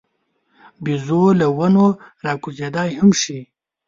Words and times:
بیزو 0.83 1.23
له 1.39 1.47
ونو 1.57 1.87
راکوزېدای 2.25 2.89
هم 2.99 3.09
شي. 3.21 3.39